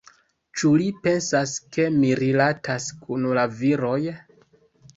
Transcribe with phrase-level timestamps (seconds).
[0.61, 4.03] Ĉu li pensas ke mi rilatas kun la viroj?